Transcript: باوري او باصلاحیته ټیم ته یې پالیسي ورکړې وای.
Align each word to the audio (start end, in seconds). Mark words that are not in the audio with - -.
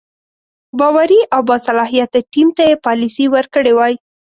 باوري 0.79 1.21
او 1.33 1.41
باصلاحیته 1.49 2.19
ټیم 2.33 2.47
ته 2.57 2.63
یې 2.69 2.81
پالیسي 2.85 3.25
ورکړې 3.35 3.73
وای. 3.77 3.93